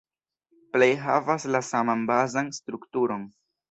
Plej 0.77 0.87
havas 1.03 1.47
la 1.53 1.63
saman 1.69 2.05
bazan 2.11 2.53
strukturon. 2.61 3.33